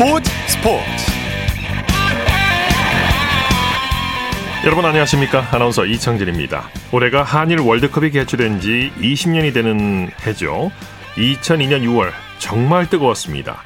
[0.00, 0.82] 스포츠 스포츠.
[4.64, 5.46] 여러분 안녕하십니까?
[5.52, 6.70] 아나운서 이창진입니다.
[6.90, 10.72] 올해가 한일 월드컵이 개최된 지 20년이 되는 해죠.
[11.16, 13.62] 2002년 6월 정말 뜨거웠습니다.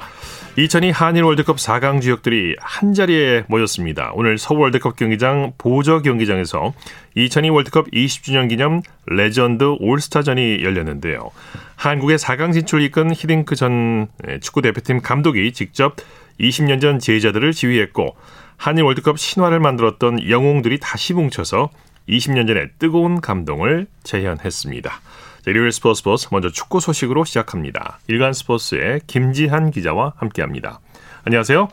[0.57, 4.11] 2002 한일 월드컵 4강 주역들이 한자리에 모였습니다.
[4.13, 6.73] 오늘 서울 월드컵 경기장 보조 경기장에서
[7.15, 11.31] 2002 월드컵 20주년 기념 레전드 올스타전이 열렸는데요.
[11.77, 14.07] 한국의 4강 진출 이끈 히딩크 전
[14.41, 15.95] 축구 대표팀 감독이 직접
[16.39, 18.15] 20년 전 제자들을 지휘했고
[18.57, 21.69] 한일 월드컵 신화를 만들었던 영웅들이 다시 뭉쳐서
[22.09, 25.01] 20년 전의 뜨거운 감동을 재현했습니다.
[25.47, 27.99] 일요일 스포츠 스포츠 먼저 축구 소식으로 시작합니다.
[28.07, 30.79] 일간 스포츠의 김지한 기자와 함께합니다.
[31.23, 31.67] 안녕하세요.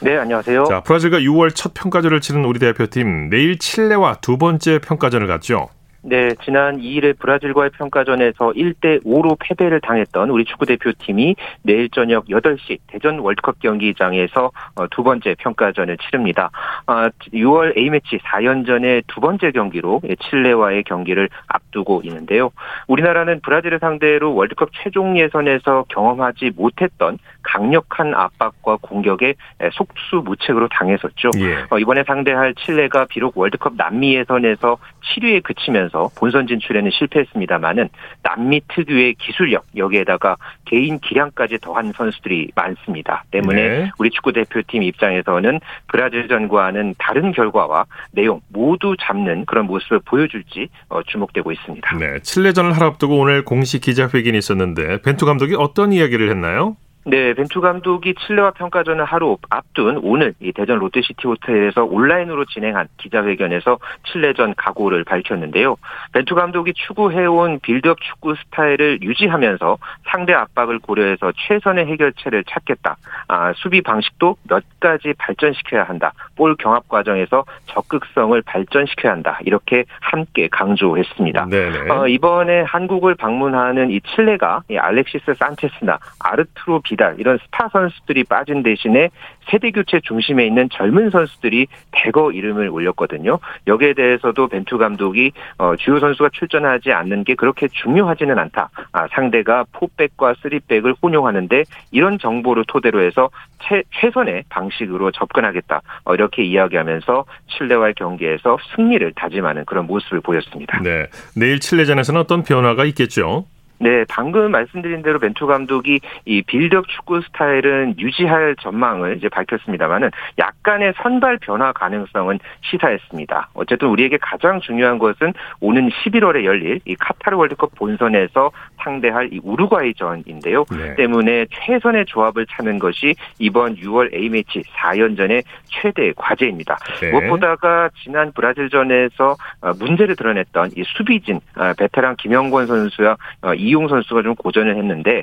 [0.00, 0.64] 네, 안녕하세요.
[0.64, 5.68] 자, 브라질과 6월 첫 평가전을 치른 우리 대표팀 내일 칠레와 두 번째 평가전을 갖죠.
[6.02, 12.78] 네, 지난 2일에 브라질과의 평가전에서 1대 5로 패배를 당했던 우리 축구 대표팀이 내일 저녁 8시
[12.86, 16.50] 대전 월드컵 경기장에서 어, 두 번째 평가전을 치릅니다.
[16.86, 20.00] 6월 아, A매치 4연전의 두 번째 경기로
[20.30, 22.50] 칠레와의 경기를 앞두고 있는데요.
[22.86, 29.34] 우리나라는 브라질을 상대로 월드컵 최종 예선에서 경험하지 못했던 강력한 압박과 공격에
[29.72, 31.30] 속수무책으로 당했었죠.
[31.38, 31.64] 예.
[31.70, 37.88] 어, 이번에 상대할 칠레가 비록 월드컵 남미 예선에서 7위에 그치면서 본선 진출에는 실패했습니다만은
[38.22, 43.24] 남미 특유의 기술력 여기에다가 개인 기량까지 더한 선수들이 많습니다.
[43.30, 43.90] 때문에 네.
[43.98, 51.52] 우리 축구 대표팀 입장에서는 브라질전과는 다른 결과와 내용 모두 잡는 그런 모습을 보여줄지 어, 주목되고
[51.52, 51.96] 있습니다.
[51.96, 56.76] 네, 칠레전을 하루 앞두고 오늘 공식 기자회견이 있었는데 벤투 감독이 어떤 이야기를 했나요?
[57.08, 63.78] 네, 벤투 감독이 칠레와 평가전을 하루 앞둔 오늘 이 대전 롯데시티 호텔에서 온라인으로 진행한 기자회견에서
[64.12, 65.76] 칠레전 각오를 밝혔는데요.
[66.12, 69.78] 벤투 감독이 추구해온 빌드업 축구 스타일을 유지하면서
[70.10, 72.96] 상대 압박을 고려해서 최선의 해결책을 찾겠다.
[73.28, 76.12] 아, 수비 방식도 몇 가지 발전시켜야 한다.
[76.36, 79.38] 볼 경합 과정에서 적극성을 발전시켜야 한다.
[79.44, 81.46] 이렇게 함께 강조했습니다.
[81.90, 88.62] 어, 이번에 한국을 방문하는 이 칠레가 이 알렉시스 산체스나 아르투로 비달 이런 스타 선수들이 빠진
[88.62, 89.08] 대신에
[89.48, 93.38] 세대 교체 중심에 있는 젊은 선수들이 대거 이름을 올렸거든요.
[93.66, 98.68] 여기에 대해서도 벤투 감독이 어, 주요 선수가 출전하지 않는 게 그렇게 중요하지는 않다.
[98.92, 103.30] 아, 상대가 포백과 쓰리백을 혼용하는데 이런 정보를 토대로 해서
[103.62, 105.80] 최, 최선의 방식으로 접근하겠다.
[106.04, 107.24] 어, 이렇게 이야기하면서
[107.56, 110.80] 칠레와의 경기에서 승리를 다짐하는 그런 모습을 보였습니다.
[110.82, 113.46] 네, 내일 칠레전에서는 어떤 변화가 있겠죠?
[113.80, 120.94] 네, 방금 말씀드린 대로 벤투 감독이 이 빌드업 축구 스타일은 유지할 전망을 이제 밝혔습니다만은 약간의
[120.96, 123.50] 선발 변화 가능성은 시사했습니다.
[123.54, 130.64] 어쨌든 우리에게 가장 중요한 것은 오는 11월에 열릴 이 카타르 월드컵 본선에서 상대할 이 우루과이전인데요.
[130.70, 130.94] 네.
[130.96, 136.76] 때문에 최선의 조합을 찾는 것이 이번 6월 A매치 4연전의 최대 과제입니다.
[137.00, 137.10] 네.
[137.10, 144.22] 무엇보다가 지난 브라질전에서 어, 문제를 드러냈던 이 수비진 어, 베테랑 김영권 선수와 어, 이용 선수가
[144.22, 145.22] 좀 고전을 했는데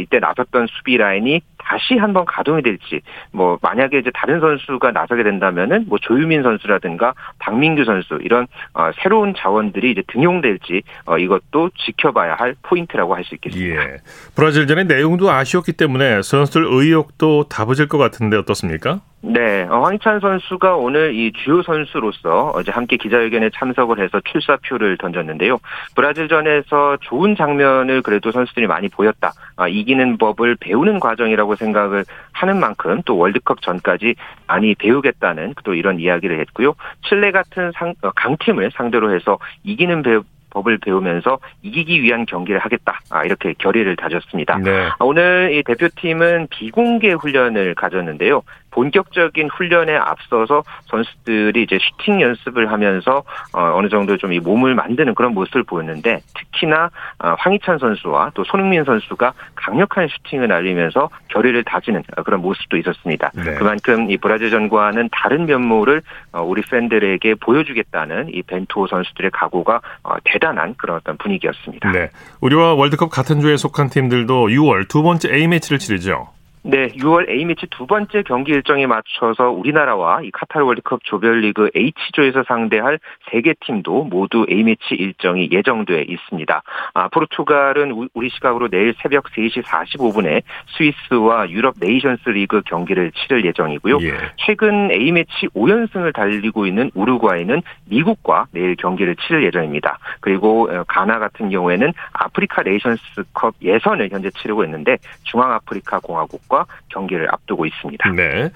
[0.00, 3.00] 이때 나섰던 수비 라인이 다시 한번 가동이 될지
[3.32, 9.34] 뭐 만약에 이제 다른 선수가 나서게 된다면은 뭐 조유민 선수라든가 박민규 선수 이런 어, 새로운
[9.36, 13.82] 자원들이 이제 등용될지 어, 이것도 지켜봐야 할 포인트라고 할 수 있겠습니다.
[13.82, 13.96] 예.
[14.36, 19.00] 브라질전의 내용도 아쉬웠기 때문에 선수들 의욕도 다부질 것 같은데 어떻습니까?
[19.26, 25.58] 네, 어, 황희찬 선수가 오늘 이 주요 선수로서 어제 함께 기자회견에 참석을 해서 출사표를 던졌는데요.
[25.96, 29.32] 브라질전에서 좋은 장면을 그래도 선수들이 많이 보였다.
[29.56, 34.14] 아, 이기는 법을 배우는 과정이라고 생각을 하는 만큼 또 월드컵 전까지
[34.46, 36.74] 많이 배우겠다는 또 이런 이야기를 했고요.
[37.08, 40.18] 칠레 같은 상, 어, 강팀을 상대로 해서 이기는 배,
[40.54, 43.00] 법을 배우면서 이기기 위한 경기를 하겠다.
[43.10, 44.58] 아, 이렇게 결의를 다졌습니다.
[44.58, 44.88] 네.
[45.00, 48.42] 오늘 이 대표팀은 비공개 훈련을 가졌는데요.
[48.74, 53.22] 본격적인 훈련에 앞서서 선수들이 이제 슈팅 연습을 하면서
[53.54, 58.42] 어, 느 정도 좀 이 몸을 만드는 그런 모습을 보였는데 특히나 어, 황희찬 선수와 또
[58.44, 63.30] 손흥민 선수가 강력한 슈팅을 날리면서 결의를 다지는 그런 모습도 있었습니다.
[63.34, 63.54] 네.
[63.54, 66.02] 그만큼 이 브라질전과는 다른 면모를
[66.32, 71.92] 어, 우리 팬들에게 보여주겠다는 이 벤투 선수들의 각오가 어, 대단한 그런 어떤 분위기였습니다.
[71.92, 72.10] 네.
[72.40, 76.28] 우리와 월드컵 같은 조에 속한 팀들도 6월 두 번째 A 매치를 치르죠.
[76.66, 82.98] 네, 6월 A매치 두 번째 경기 일정에 맞춰서 우리나라와 이 카타르 월드컵 조별리그 H조에서 상대할
[83.30, 86.62] 세 개 팀도 모두 A매치 일정이 예정돼 있습니다.
[86.94, 90.42] 아, 포르투갈은 우리 시각으로 내일 새벽 3시 45분에
[90.78, 93.98] 스위스와 유럽 네이션스 리그 경기를 치를 예정이고요.
[94.00, 94.14] 예.
[94.38, 97.60] 최근 A매치 5연승을 달리고 있는 우루과이는
[97.90, 99.98] 미국과 내일 경기를 치를 예정입니다.
[100.20, 107.28] 그리고 어, 가나 같은 경우에는 아프리카 네이션스컵 예선을 현재 치르고 있는데 중앙아프리카 공화국과 팀과 경기를
[107.32, 108.10] 앞두고 있습니다.
[108.12, 108.50] 네.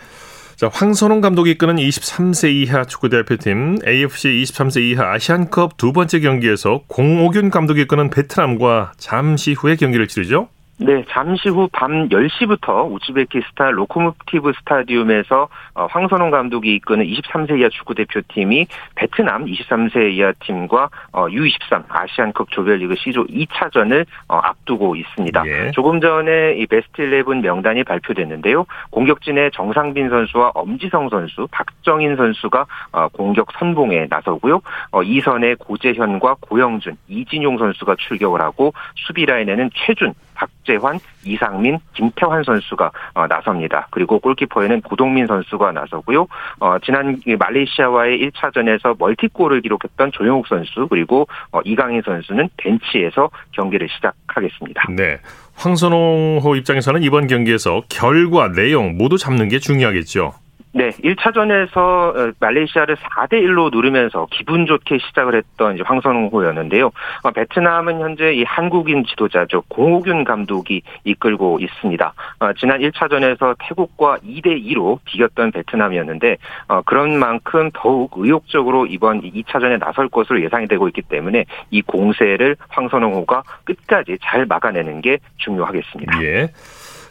[0.57, 6.83] 자, 황선홍 감독이 이끄는 23세 이하 축구 대표팀 AFC 23세 이하 아시안컵 두 번째 경기에서
[6.89, 10.49] 공오균 감독이 이끄는 베트남과 잠시 후에 경기를 치르죠.
[10.81, 17.97] 네, 잠시 후 밤 10시부터 우즈베키스탄 로코모티브 스타디움에서 어, 황선홍 감독이 이끄는 23세 이하 축구
[17.97, 25.43] 대표팀이 베트남 23세 이하 팀과 U23 어, 아시안컵 조별리그 C조 2차전을 어, 앞두고 있습니다.
[25.47, 25.71] 예.
[25.73, 28.65] 조금 전에 이 베스트 11 명단이 발표됐는데요.
[28.91, 32.67] 공격진의 정상빈 선수와 엄지성 선수, 박정인 선수가
[33.13, 34.61] 공격 선봉에 나서고요.
[35.05, 43.27] 이선의 고재현과 고영준, 이진용 선수가 출격을 하고 수비 라인에는 최준, 박재환, 이상민, 김태환 선수가 어,
[43.27, 43.89] 나섭니다.
[43.91, 46.27] 그리고 골키퍼에는 고동민 선수가 나서고요.
[46.61, 54.85] 어, 지난 말레이시아와의 1차전에서 멀티골을 기록했던 조영욱 선수 그리고 어, 이강인 선수는 벤치에서 경기를 시작하겠습니다.
[54.97, 55.19] 네.
[55.57, 60.35] 황선홍호 입장에서는 이번 경기에서 결과, 내용 모두 잡는 게 중요하겠죠.
[60.73, 66.91] 네, 1차전에서 어, 말레이시아를 4대 1로 누르면서 기분 좋게 시작을 했던 이제 황선홍호였는데요.
[67.23, 69.63] 어, 베트남은 현재 이 한국인 지도자죠.
[69.69, 72.13] 공호균 감독이 이끌고 있습니다.
[72.41, 76.37] 어, 지난 1차전에서 태국과 2대 2로 비겼던 베트남이었는데
[76.85, 83.43] 그런 만큼 더욱 의욕적으로 이번 2차전에 나설 것으로 예상이 되고 있기 때문에 이 공세를 황선홍호가
[83.65, 86.23] 끝까지 잘 막아내는 게 중요하겠습니다.
[86.23, 86.49] 예.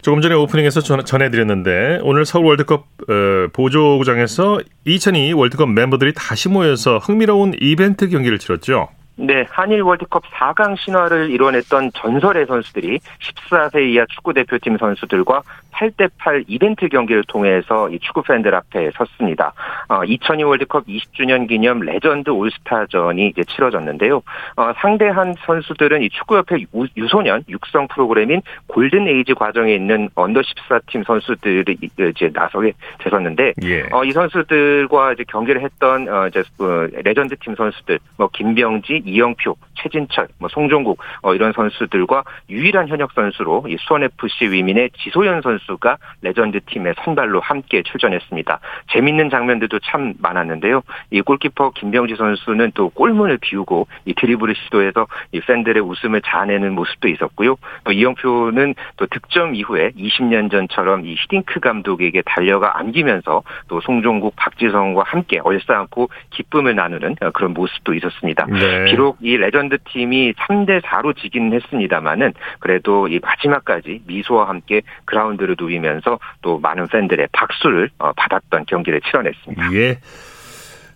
[0.02, 6.98] 조금 전에 오프닝에서 전 해드렸는데 오늘 서울 월드컵 어, 보조구장에서 2002 월드컵 멤버들이 다시 모여서
[6.98, 8.90] 흥미로운 이벤트 경기를 치렀죠.
[9.19, 15.42] 네, 한일 월드컵 4강 신화를 이뤄냈던 전설의 선수들이 14세 이하 축구 대표팀 선수들과
[15.78, 19.54] 8대8 이벤트 경기를 통해서 이 축구 팬들 앞에 섰습니다.
[19.88, 24.22] 어, 2002 월드컵 20주년 기념 레전드 올스타전이 이제 치러졌는데요.
[24.56, 26.66] 어, 상대한 선수들은 이 축구협회
[26.98, 33.84] 유소년 육성 프로그램인 골든 에이지 과정에 있는 under 14팀 선수들이 이제 나서게 되었는데 예.
[33.92, 39.56] 어, 이 선수들과 이제 경기를 했던 어, 이제 그 레전드 팀 선수들 뭐 김병지, 이영표,
[39.75, 45.98] 최진철, 뭐 송종국 어, 이런 선수들과 유일한 현역 선수로 이 수원 FC 위민의 지소연 선수가
[46.21, 48.59] 레전드 팀의 선발로 함께 출전했습니다.
[48.92, 50.81] 재밌는 장면들도 참 많았는데요.
[51.12, 57.07] 이 골키퍼 김병지 선수는 또 골문을 비우고 이 드리블을 시도해서 이 팬들의 웃음을 자아내는 모습도
[57.07, 57.56] 있었고요.
[57.83, 65.04] 또 이영표는 또 득점 이후에 20년 전처럼 이 히딩크 감독에게 달려가 안기면서 또 송종국, 박지성과
[65.06, 68.45] 함께 얼싸안고 기쁨을 나누는 그런 모습도 있었습니다.
[68.48, 68.86] 네.
[68.98, 76.20] 비록 이 레전드 팀이 3대 4로 지긴 했습니다만은 그래도 이 마지막까지 미소와 함께 그라운드를 누비면서
[76.42, 79.74] 또 많은 팬들의 박수를 어, 받았던 경기를 치러냈습니다.
[79.74, 80.00] 예.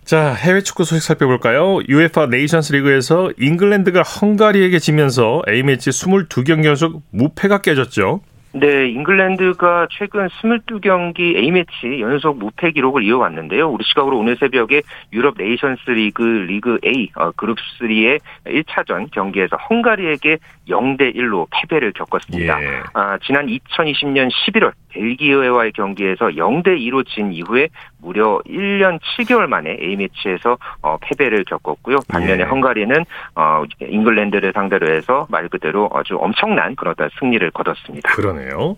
[0.04, 1.76] 자, 해외 축구 소식 살펴볼까요?
[1.88, 8.20] UEFA 네이션스 리그에서 잉글랜드가 헝가리에게 지면서 A매치 22경기 연속 무패가 깨졌죠.
[8.54, 13.70] 네, 잉글랜드가 최근 22경기 A매치 연속 무패 기록을 이어왔는데요.
[13.70, 14.82] 우리 시각으로 오늘 새벽에
[15.12, 20.36] 유럽 네이션스 리그 리그 A 어, 그룹 3의 1차전 경기에서 헝가리에게
[20.68, 22.62] 0대 1로 패배를 겪었습니다.
[22.62, 22.82] 예.
[22.92, 27.68] 아, 지난 2020년 11월 벨기에와의 경기에서 0대 2로 진 이후에
[28.02, 31.98] 무려 1년 7개월 만에 A매치에서 어, 패배를 겪었고요.
[32.08, 32.46] 반면에 예.
[32.46, 33.04] 헝가리는
[33.36, 38.12] 어, 잉글랜드를 상대로 해서 말 그대로 아주 엄청난 그런 승리를 거뒀습니다.
[38.12, 38.76] 그러네요.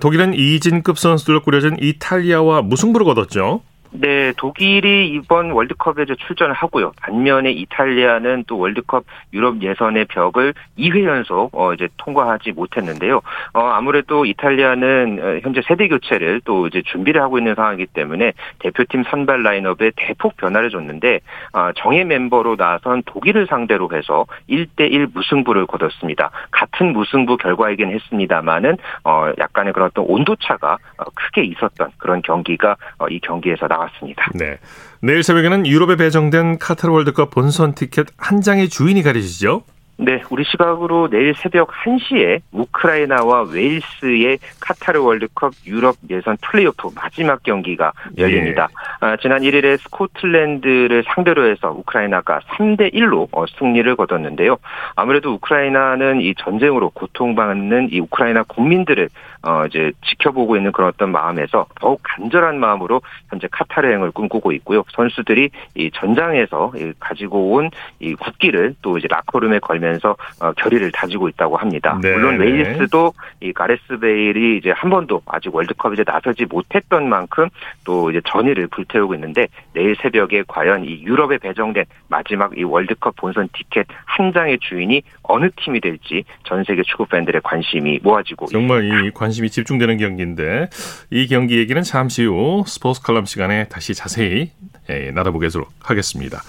[0.00, 3.62] 독일은 이진급 선수들로 꾸려진 이탈리아와 무승부를 거뒀죠.
[3.94, 6.92] 네, 독일이 이번 월드컵에 출전을 하고요.
[7.02, 13.20] 반면에 이탈리아는 또 월드컵 유럽 예선의 벽을 2회 연속 어 이제 통과하지 못했는데요.
[13.52, 19.04] 어 아무래도 이탈리아는 어, 현재 세대 교체를 또 이제 준비를 하고 있는 상황이기 때문에 대표팀
[19.10, 21.20] 선발 라인업에 대폭 변화를 줬는데
[21.52, 26.30] 어 정예 멤버로 나선 독일을 상대로 해서 1대1 무승부를 거뒀습니다.
[26.50, 32.76] 같은 무승부 결과이긴 했습니다만은 어 약간의 그런 어떤 온도 차가 어, 크게 있었던 그런 경기가
[32.98, 34.30] 어, 이 경기에서 나 나왔습니다.
[34.34, 34.58] 네.
[35.00, 39.64] 내일 새벽에는 유럽에 배정된 카타르 월드컵 본선 티켓 한 장의 주인이 가려지죠?
[39.98, 47.92] 네, 우리 시각으로 내일 새벽 1시에 우크라이나와 웨일스의 카타르 월드컵 유럽 예선 플레이오프 마지막 경기가
[48.18, 48.68] 열립니다.
[48.70, 49.06] 예.
[49.06, 54.56] 아, 지난 1일에 스코틀랜드를 상대로 해서 우크라이나가 3대 1로 어, 승리를 거뒀는데요.
[54.96, 59.08] 아무래도 우크라이나는 이 전쟁으로 고통받는 이 우크라이나 국민들을
[59.42, 64.84] 어, 이제 지켜보고 있는 그런 어떤 마음에서 더욱 간절한 마음으로 현재 카타르 행을 꿈꾸고 있고요.
[64.92, 67.70] 선수들이 이 전장에서 가지고 온
[68.00, 71.98] 이 국기를 또 이제 라커룸에 걸면서 어, 결의를 다지고 있다고 합니다.
[72.02, 72.12] 네.
[72.12, 77.48] 물론 웨일스도 이 가레스 베일이 이제 한 번도 아직 월드컵 이제 나서지 못했던 만큼
[77.84, 83.48] 또 이제 전의를 불태우고 있는데 내일 새벽에 과연 이 유럽에 배정된 마지막 이 월드컵 본선
[83.52, 89.06] 티켓 한 장의 주인이 어느 팀이 될지 전 세계 축구 팬들의 관심이 모아지고 정말 있습니다.
[89.06, 90.68] 이 관심 관심이 집중되는 경기인데
[91.10, 94.50] 이 경기 얘기는 잠시 후 스포츠 칼럼 시간에 다시 자세히
[94.90, 96.42] 예, 나눠보겠도록 하겠습니다.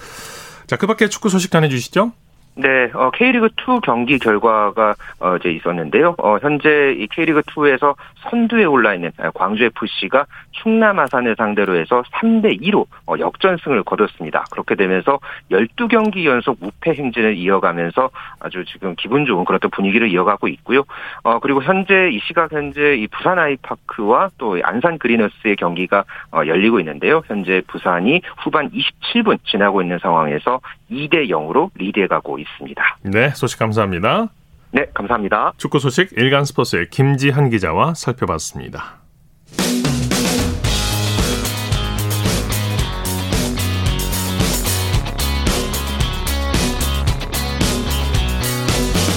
[0.66, 2.12] 자, 그 밖에 축구 소식 전해주시죠.
[2.56, 6.14] 네, 어, K리그 2 경기 결과가 어, 이제 있었는데요.
[6.18, 7.96] 어, 현재 이 K리그 2에서
[8.30, 14.44] 선두에 올라 있는 광주 FC가 충남 아산을 상대로 해서 3대 2로 어, 역전승을 거뒀습니다.
[14.52, 15.18] 그렇게 되면서
[15.50, 20.84] 12경기 연속 무패 행진을 이어가면서 아주 지금 기분 좋은 그런 분위기를 이어가고 있고요.
[21.24, 26.78] 어, 그리고 현재 이 시각 현재 이 부산 아이파크와 또 안산 그리너스의 경기가 어, 열리고
[26.80, 27.22] 있는데요.
[27.26, 32.98] 현재 부산이 후반 27분 지나고 있는 상황에서 2대 0으로 리드해 가고 있습니다.
[33.02, 34.28] 네, 소식 감사합니다.
[34.70, 35.52] 네, 감사합니다.
[35.56, 39.00] 축구 소식 일간 스포츠의 김지한 기자와 살펴봤습니다.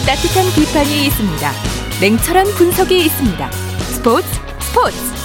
[0.07, 1.51] 따뜻한 비판이 있습니다.
[2.00, 3.51] 냉철한 분석이 있습니다.
[3.51, 4.27] 스포츠
[4.62, 5.17] 스포츠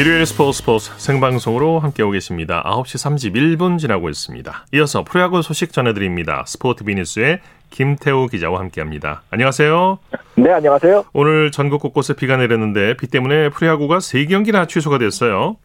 [0.00, 2.62] 일요일 스포츠 스포츠 생방송으로 함께하고 계십니다.
[2.64, 4.64] 9시 31분 지나고 있습니다.
[4.72, 6.42] 이어서 프로야구 소식 전해드립니다.
[6.46, 9.20] 스포츠 비니스의 김태우 기자와 함께합니다.
[9.30, 9.98] 안녕하세요.
[10.36, 11.04] 네, 안녕하세요.
[11.12, 15.56] 오늘 전국 곳곳에 비가 내렸는데 비 때문에 프로야구가 3경기나 취소가 됐어요.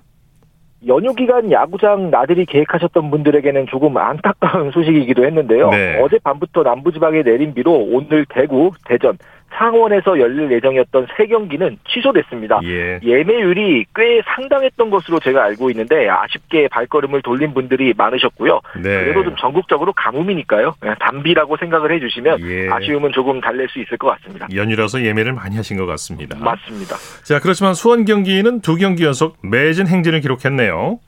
[0.85, 5.69] 연휴 기간 야구장 나들이 계획하셨던 분들에게는 조금 안타까운 소식이기도 했는데요.
[5.69, 6.01] 네.
[6.01, 9.17] 어젯밤부터 남부지방에 내린 비로 오늘 대구, 대전,
[9.53, 12.59] 창원에서 열릴 예정이었던 세 경기는 취소됐습니다.
[12.63, 12.99] 예.
[13.03, 18.59] 예매율이 꽤 상당했던 것으로 제가 알고 있는데 아쉽게 발걸음을 돌린 분들이 많으셨고요.
[18.75, 18.81] 네.
[18.81, 20.75] 그래도 좀 전국적으로 가뭄이니까요.
[20.85, 22.69] 예, 단비라고 생각을 해주시면 예.
[22.69, 24.47] 아쉬움은 조금 달랠 수 있을 것 같습니다.
[24.53, 26.37] 연휴라서 예매를 많이 하신 것 같습니다.
[26.39, 26.95] 맞습니다.
[27.23, 30.99] 자, 그렇지만 수원 경기는 두 경기 연속 매진 행진을 기록했네요.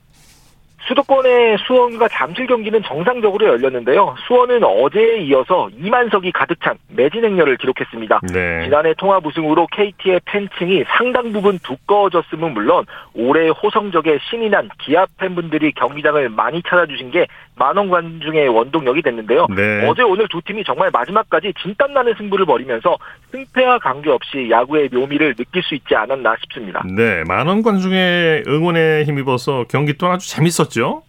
[0.88, 4.16] 수도권의 수원과 잠실 경기는 정상적으로 열렸는데요.
[4.26, 8.20] 수원은 어제에 이어서 2만석이 가득 찬 매진 행렬을 기록했습니다.
[8.32, 8.64] 네.
[8.64, 15.72] 지난해 통합 우승으로 KT의 팬층이 상당 부분 두꺼워졌음은 물론 올해 호성적의 신이 난 기아 팬분들이
[15.72, 17.26] 경기장을 많이 찾아주신 게
[17.58, 19.46] 만원 관 중의 원동력이 됐는데요.
[19.54, 19.86] 네.
[19.88, 22.96] 어제 오늘 두 팀이 정말 마지막까지 진땀나는 승부를 벌이면서
[23.32, 26.82] 승패와 관계없이 야구의 묘미를 느낄 수 있지 않았나 싶습니다.
[26.96, 31.02] 네, 만원 관 중의 응원에 힘입어서 경기 또한 아주 재밌었죠.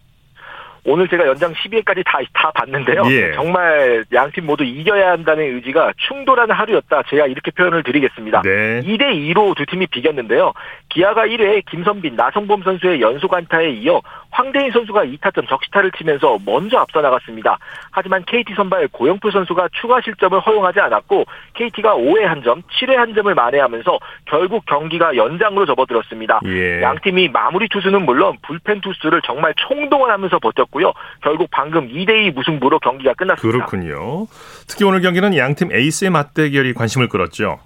[0.84, 3.02] 오늘 제가 연장 12회까지 다, 다 봤는데요.
[3.10, 3.32] 예.
[3.34, 7.02] 정말 양팀 모두 이겨야 한다는 의지가 충돌하는 하루였다.
[7.10, 8.42] 제가 이렇게 표현을 드리겠습니다.
[8.42, 8.80] 네.
[8.80, 10.52] 2대2로 두 팀이 비겼는데요.
[10.90, 17.00] 기아가 1회에 김선빈, 나성범 선수의 연속 안타에 이어 황대인 선수가 2타점 적시타를 치면서 먼저 앞서
[17.00, 17.58] 나갔습니다.
[17.90, 23.14] 하지만 KT 선발 고영표 선수가 추가 실점을 허용하지 않았고 KT가 5회 한 점, 7회 한
[23.14, 26.40] 점을 만회하면서 결국 경기가 연장으로 접어들었습니다.
[26.46, 26.82] 예.
[26.82, 30.92] 양 팀이 마무리 투수는 물론 불펜 투수를 정말 총동원하면서 버텼고요.
[31.22, 33.66] 결국 방금 2대2 무승부로 경기가 끝났습니다.
[33.66, 34.26] 그렇군요.
[34.68, 37.58] 특히 오늘 경기는 양팀 에이스의 맞대결이 관심을 끌었죠.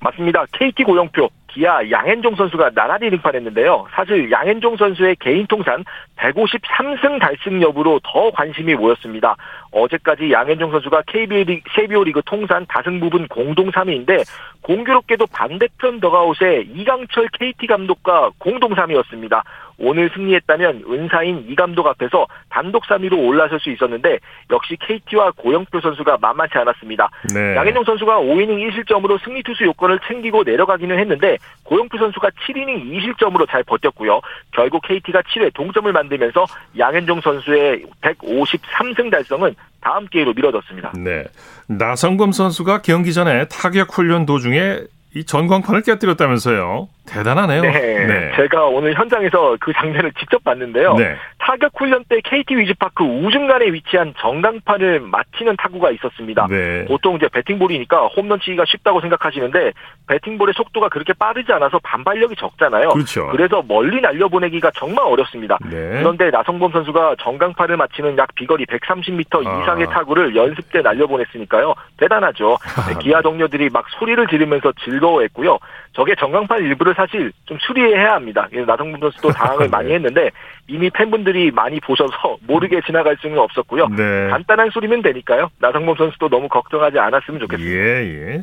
[0.00, 0.44] 맞습니다.
[0.52, 1.28] KT 고영표,
[1.58, 3.88] 기아 양현종 선수가 나란히 등판했는데요.
[3.90, 5.84] 사실 양현종 선수의 개인 통산
[6.16, 9.34] 153승 달승 여부로 더 관심이 모였습니다.
[9.72, 14.24] 어제까지 양현종 선수가 KBO 리그, 리그 통산 다승 부분 공동 3위인데
[14.62, 19.42] 공교롭게도 반대편 더가웃의 이강철 KT 감독과 공동 3위였습니다.
[19.78, 24.18] 오늘 승리했다면 은사인 이 감독 앞에서 단독 3위로 올라설 수 있었는데
[24.50, 27.08] 역시 KT와 고영표 선수가 만만치 않았습니다.
[27.32, 27.54] 네.
[27.56, 33.62] 양현종 선수가 5이닝 1실점으로 승리 투수 요건을 챙기고 내려가기는 했는데 고영표 선수가 7이닝 2실점으로 잘
[33.62, 34.20] 버텼고요.
[34.50, 36.44] 결국 KT가 7회 동점을 만들면서
[36.76, 40.92] 양현종 선수의 153승 달성은 다음 기회로 미뤄졌습니다.
[40.96, 41.24] 네.
[41.68, 44.78] 나성범 선수가 경기 전에 타격 훈련 도중에
[45.14, 46.88] 이 전광판을 깨뜨렸다면서요.
[47.08, 47.62] 대단하네요.
[47.62, 50.94] 네, 제가 오늘 현장에서 그 장면을 직접 봤는데요.
[50.94, 51.16] 네.
[51.38, 56.46] 타격 훈련 때 KT 위즈파크 우중간에 위치한 전광판을 맞히는 타구가 있었습니다.
[56.50, 56.84] 네.
[56.84, 59.72] 보통 이제 배팅볼이니까 홈런 치기가 쉽다고 생각하시는데
[60.08, 62.90] 배팅볼의 속도가 그렇게 빠르지 않아서 반발력이 적잖아요.
[62.90, 63.28] 그렇죠.
[63.28, 65.56] 그래서 멀리 날려보내기가 정말 어렵습니다.
[65.64, 66.00] 네.
[66.00, 69.62] 그런데 나성범 선수가 전광판을 맞히는 약 비거리 130m 아.
[69.62, 71.74] 이상의 타구를 연습 때 날려보냈으니까요.
[71.96, 72.58] 대단하죠.
[72.88, 75.58] 네, 기아 동료들이 막 소리를 지르면서 즐거워했고요.
[75.92, 78.46] 저게 전광판 일부를 사실 좀 수리해야 합니다.
[78.50, 79.68] 그래서 나성범 선수도 당황을 네.
[79.68, 80.30] 많이 했는데
[80.66, 83.88] 이미 팬분들이 많이 보셔서 모르게 지나갈 수는 없었고요.
[83.88, 84.28] 네.
[84.30, 85.50] 간단한 수리면 되니까요.
[85.58, 87.76] 나성범 선수도 너무 걱정하지 않았으면 좋겠습니다.
[87.76, 88.42] 예, 예.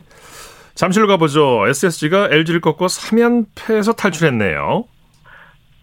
[0.74, 1.68] 잠실로 가보죠.
[1.68, 4.84] SSG가 LG를 꺾고 3연패에서 탈출했네요.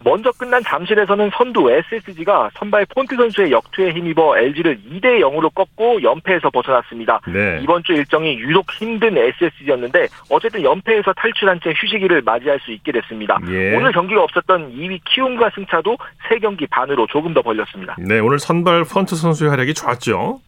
[0.03, 6.49] 먼저 끝난 잠실에서는 선두 SSG가 선발 폰트 선수의 역투에 힘입어 LG를 2대 0으로 꺾고 연패에서
[6.49, 7.21] 벗어났습니다.
[7.27, 7.59] 네.
[7.61, 13.39] 이번 주 일정이 유독 힘든 SSG였는데 어쨌든 연패에서 탈출한 채 휴식기를 맞이할 수 있게 됐습니다.
[13.49, 13.75] 예.
[13.75, 15.97] 오늘 경기가 없었던 2위 키움과 승차도
[16.29, 17.95] 3경기 반으로 조금 더 벌렸습니다.
[17.99, 20.39] 네, 오늘 선발 펀트 선수의 활약이 좋았죠.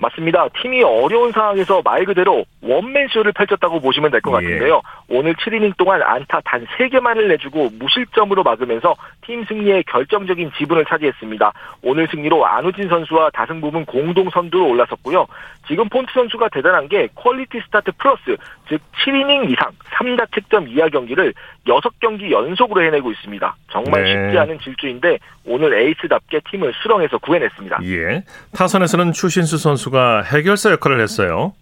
[0.00, 0.48] 맞습니다.
[0.62, 4.76] 팀이 어려운 상황에서 말 그대로 원맨쇼를 펼쳤다고 보시면 될 것 같은데요.
[4.76, 5.16] 예.
[5.16, 8.94] 오늘 7이닝 동안 안타 단 3개만을 내주고 무실점으로 막으면서
[9.26, 11.52] 팀 승리에 결정적인 지분을 차지했습니다.
[11.82, 15.26] 오늘 승리로 안우진 선수와 다승 부분 공동 선두로 올라섰고요.
[15.66, 18.36] 지금 폰트 선수가 대단한 게 퀄리티 스타트 플러스
[18.68, 21.34] 즉 7이닝 이상 3자책점 이하 경기를
[21.66, 23.56] 6경기 연속으로 해내고 있습니다.
[23.70, 24.12] 정말 네.
[24.26, 27.80] 쉽지 않은 질주인데 오늘 에이스답게 팀을 수렁해서 구해냈습니다.
[27.84, 28.22] 예.
[28.54, 31.52] 타선에서는 추신수 선수 가 해결사 역할을 했어요.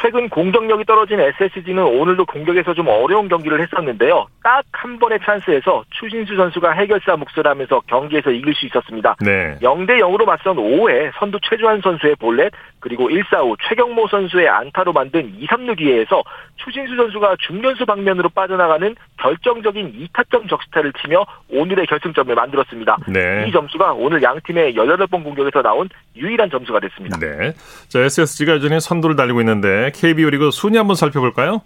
[0.00, 4.26] 최근 공격력이 떨어진 SSG는 오늘도 공격에서 좀 어려운 경기를 했었는데요.
[4.42, 9.16] 딱 한 번의 찬스에서 추신수 선수가 해결사 몫을 하면서 경기에서 이길 수 있었습니다.
[9.20, 9.56] 네.
[9.60, 14.92] 0대 0으로 맞선 5회 선두 최주환 선수의 볼넷 그리고 1, 4, 5 최경모 선수의 안타로
[14.92, 16.22] 만든 2, 3루 기회에서
[16.56, 22.98] 추신수 선수가 중견수 방면으로 빠져나가는 결정적인 2타점 적시타를 치며 오늘의 결승점을 만들었습니다.
[23.08, 23.46] 네.
[23.48, 27.18] 이 점수가 오늘 양 팀의 18번 공격에서 나온 유일한 점수가 됐습니다.
[27.18, 27.52] 네.
[27.88, 31.62] 자, SSG가 여전히 선두를 달리고 있는데 KBO 리그 순위 한번 살펴볼까요?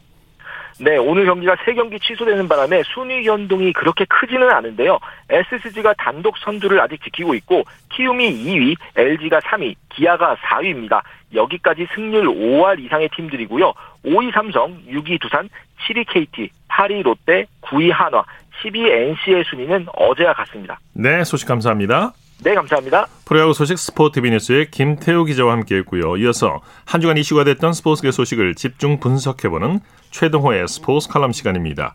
[0.81, 4.99] 네, 오늘 경기가 3경기 취소되는 바람에 순위 변동이 그렇게 크지는 않은데요.
[5.29, 11.02] SSG가 단독 선두를 아직 지키고 있고 키움이 2위, LG가 3위, 기아가 4위입니다.
[11.35, 13.73] 여기까지 승률 5할 이상의 팀들이고요.
[14.05, 15.49] 5위 삼성, 6위 두산,
[15.87, 18.25] 7위 KT, 8위 롯데, 9위 한화,
[18.62, 20.79] 10위 NC의 순위는 어제와 같습니다.
[20.95, 22.12] 네, 소식 감사합니다.
[22.44, 23.06] 네, 감사합니다.
[23.25, 26.16] 프로야구 소식 스포티비 뉴스의 김태우 기자와 함께했고요.
[26.16, 29.80] 이어서 한 주간 이슈가 됐던 스포츠계 소식을 집중 분석해보는
[30.11, 31.94] 최동호의 스포츠 칼럼 시간입니다.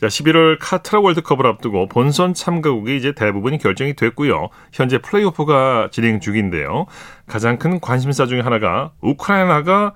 [0.00, 4.50] 자, 11월 카트라 월드컵을 앞두고 본선 참가국이 이제 대부분이 결정이 됐고요.
[4.72, 6.86] 현재 플레이오프가 진행 중인데요.
[7.26, 9.94] 가장 큰 관심사 중에 하나가 우크라이나가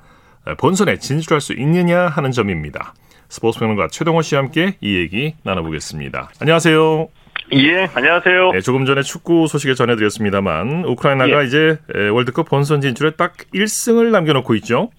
[0.59, 2.95] 본선에 진출할 수 있느냐 하는 점입니다.
[3.29, 6.31] 스포츠 평론가 최동호 씨와 함께 이 얘기 나눠보겠습니다.
[6.41, 7.22] 안녕하세요.
[7.55, 8.53] 예, 안녕하세요.
[8.53, 11.47] 네, 조금 전에 축구 소식을 전해드렸습니다만 우크라이나가 예.
[11.47, 11.79] 이제
[12.13, 14.91] 월드컵 본선 진출에 딱 1승을 남겨놓고 있죠.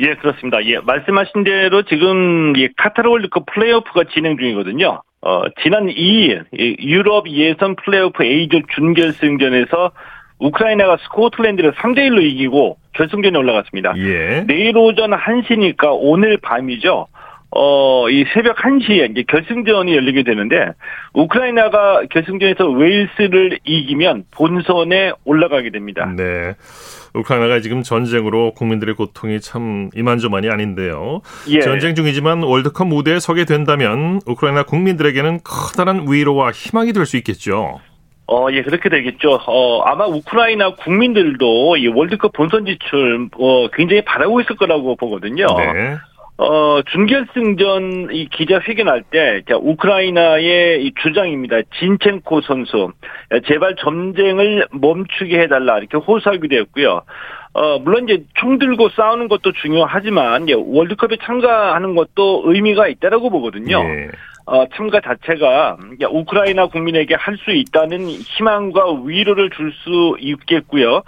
[0.00, 0.62] 예, 그렇습니다.
[0.66, 5.00] 예, 말씀하신 대로 지금 이 카타르 월드컵 플레이오프가 진행 중이거든요.
[5.22, 6.44] 어, 지난 2일
[6.80, 9.92] 유럽 예선 플레이오프 A조 준결승전에서
[10.40, 13.94] 우크라이나가 스코틀랜드를 3대 1로 이기고 결승전에 올라갔습니다.
[13.96, 14.44] 예.
[14.46, 17.06] 내일 오전 1시니까 오늘 밤이죠.
[17.50, 20.72] 어, 이 새벽 1시에 이제 결승전이 열리게 되는데,
[21.14, 26.12] 우크라이나가 결승전에서 웨일스를 이기면 본선에 올라가게 됩니다.
[26.14, 26.54] 네.
[27.14, 31.22] 우크라이나가 지금 전쟁으로 국민들의 고통이 참 이만저만이 아닌데요.
[31.48, 31.60] 예.
[31.60, 37.80] 전쟁 중이지만 월드컵 무대에 서게 된다면 우크라이나 국민들에게는 커다란 위로와 희망이 될 수 있겠죠.
[38.30, 39.40] 어, 예, 그렇게 되겠죠.
[39.46, 45.46] 어, 아마 우크라이나 국민들도 이 월드컵 본선 지출, 어, 굉장히 바라고 있을 거라고 보거든요.
[45.56, 45.96] 네.
[46.38, 51.62] 어, 준결승전 이 기자회견할 때, 자, 우크라이나의 이 주장입니다.
[51.80, 52.92] 진첸코 선수.
[53.48, 55.78] 제발 전쟁을 멈추게 해달라.
[55.78, 57.02] 이렇게 호소하기도 했고요.
[57.54, 63.82] 어, 물론 이제 총 들고 싸우는 것도 중요하지만, 예, 월드컵에 참가하는 것도 의미가 있다라고 보거든요.
[63.82, 64.08] 네.
[64.46, 65.76] 어, 참가 자체가
[66.08, 71.02] 우크라이나 국민에게 할 수 있다는 희망과 위로를 줄 수 있겠고요.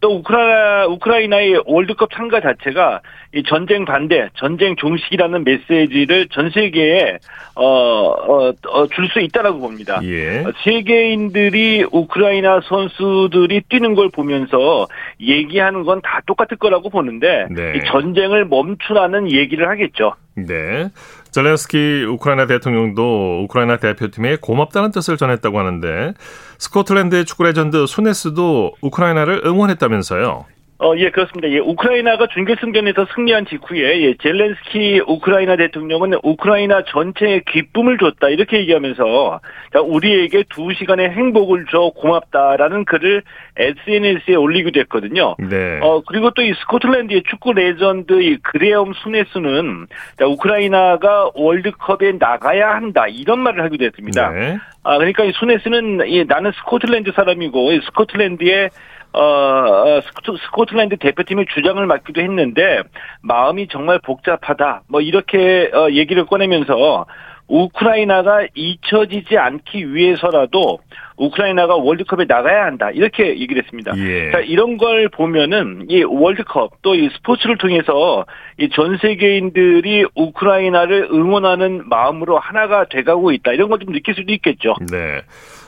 [0.00, 3.00] 또 우크라이나 우크라이나의 월드컵 참가 자체가
[3.36, 7.18] 이 전쟁 반대, 전쟁 종식이라는 메시지를 전 세계에
[7.54, 10.00] 어어줄 어, 수 있다라고 봅니다.
[10.02, 10.44] 예.
[10.64, 14.86] 세계인들이 우크라이나 선수들이 뛰는 걸 보면서
[15.20, 17.74] 얘기하는 건 다 똑같을 거라고 보는데 네.
[17.76, 20.14] 이 전쟁을 멈추라는 얘기를 하겠죠.
[20.36, 20.88] 네.
[21.32, 26.14] 젤렌스키 우크라이나 대통령도 우크라이나 대표팀에 고맙다는 뜻을 전했다고 하는데
[26.58, 30.44] 스코틀랜드의 축구 레전드 소네스도 우크라이나를 응원했다면서요.
[30.78, 31.48] 어, 예, 그렇습니다.
[31.48, 39.40] 예, 우크라이나가 준결승전에서 승리한 직후에, 예, 젤렌스키 우크라이나 대통령은 우크라이나 전체에 기쁨을 줬다, 이렇게 얘기하면서,
[39.72, 43.22] 자, 우리에게 두 시간의 행복을 줘 고맙다라는 글을
[43.56, 45.34] SNS에 올리기도 했거든요.
[45.38, 45.80] 네.
[45.80, 49.86] 어, 그리고 또 이 스코틀랜드의 축구 레전드 이 그레엄 수네스는,
[50.18, 54.30] 자, 우크라이나가 월드컵에 나가야 한다, 이런 말을 하기도 했습니다.
[54.30, 54.58] 네.
[54.84, 58.68] 아, 그러니까 이 수네스는, 예, 나는 스코틀랜드 사람이고, 스코틀랜드의
[59.12, 60.00] 어, 어
[60.46, 62.82] 스코틀랜드 대표팀의 주장을 맡기도 했는데
[63.22, 64.82] 마음이 정말 복잡하다.
[64.88, 67.06] 뭐 이렇게 어, 얘기를 꺼내면서
[67.48, 70.80] 우크라이나가 잊혀지지 않기 위해서라도
[71.16, 73.92] 우크라이나가 월드컵에 나가야 한다 이렇게 얘기를 했습니다.
[73.98, 74.32] 예.
[74.32, 78.26] 자 이런 걸 보면은 이 월드컵 또 이 스포츠를 통해서
[78.58, 84.74] 이 전 세계인들이 우크라이나를 응원하는 마음으로 하나가 돼가고 있다 이런 걸 좀 느낄 수도 있겠죠.
[84.90, 85.20] 네.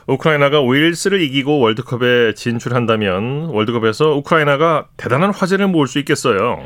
[0.09, 6.65] 우크라이나가 웨일스를 이기고 월드컵에 진출한다면 월드컵에서 우크라이나가 대단한 화제를 모을 수 있겠어요.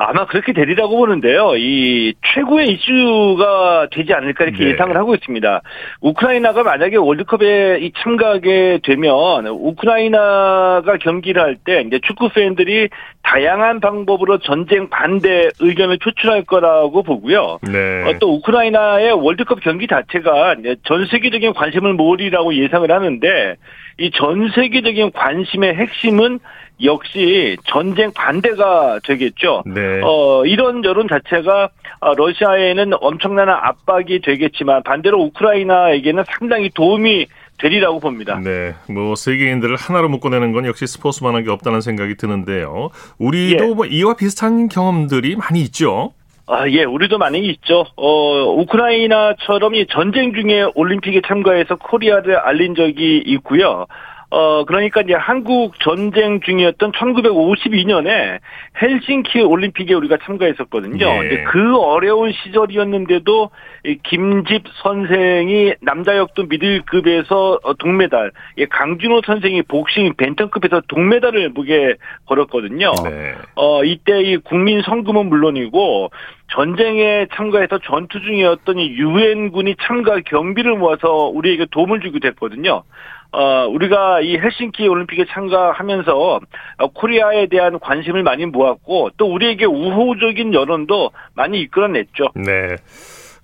[0.00, 1.56] 아마 그렇게 되리라고 보는데요.
[1.56, 4.70] 이 최고의 이슈가 되지 않을까 이렇게 네.
[4.70, 5.60] 예상을 하고 있습니다.
[6.00, 12.88] 우크라이나가 만약에 월드컵에 이 참가하게 되면 우크라이나가 경기를 할 때 이제 축구 팬들이
[13.24, 17.58] 다양한 방법으로 전쟁 반대 의견을 표출할 거라고 보고요.
[17.62, 18.04] 네.
[18.04, 23.56] 어, 또 우크라이나의 월드컵 경기 자체가 전 세계적인 관심을 모으리라고 예상을 하는데
[23.98, 26.38] 이 전 세계적인 관심의 핵심은
[26.82, 29.62] 역시 전쟁 반대가 되겠죠.
[29.66, 30.00] 네.
[30.02, 37.26] 어, 이런 여론 자체가 어, 러시아에는 엄청난 압박이 되겠지만 반대로 우크라이나에게는 상당히 도움이
[37.58, 38.40] 되리라고 봅니다.
[38.42, 42.90] 네, 뭐 세계인들을 하나로 묶어내는 건 역시 스포츠만한 게 없다는 생각이 드는데요.
[43.18, 43.74] 우리도 예.
[43.74, 46.12] 뭐 이와 비슷한 경험들이 많이 있죠.
[46.46, 47.84] 아, 예, 우리도 많이 있죠.
[47.96, 53.86] 어, 우크라이나처럼 이 전쟁 중에 올림픽에 참가해서 코리아를 알린 적이 있고요.
[54.30, 58.38] 어, 그러니까 이제 한국 전쟁 중이었던 1952년에
[58.80, 61.06] 헬싱키 올림픽에 우리가 참가했었거든요.
[61.24, 61.44] 예.
[61.44, 63.50] 그 어려운 시절이었는데도
[63.86, 71.94] 이 김성집 선생이 남자 역도 미들급에서 어, 동메달, 이 강준호 선생이 복싱 밴텀급에서 동메달을 목에
[72.26, 72.92] 걸었거든요.
[73.04, 73.34] 네.
[73.54, 76.10] 어, 이때 이 국민 성금은 물론이고
[76.50, 82.84] 전쟁에 참가해서 전투 중이었던 이 유엔군이 참가 경비를 모아서 우리에게 도움을 주기도 했거든요.
[83.30, 86.40] 어, 우리가 이 헬싱키 올림픽에 참가하면서
[86.78, 92.30] 어, 코리아에 대한 관심을 많이 모았고 또 우리에게 우호적인 여론도 많이 이끌어냈죠.
[92.34, 92.76] 네.